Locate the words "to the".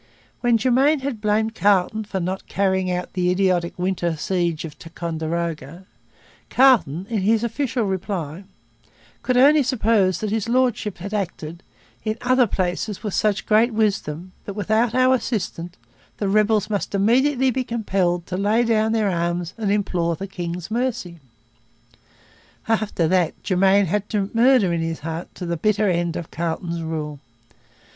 25.35-25.57